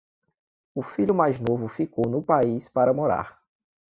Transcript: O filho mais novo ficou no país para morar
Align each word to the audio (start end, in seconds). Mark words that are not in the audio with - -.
O 0.73 0.81
filho 0.81 1.13
mais 1.13 1.39
novo 1.39 1.67
ficou 1.69 2.09
no 2.09 2.23
país 2.23 2.67
para 2.67 2.91
morar 2.91 3.39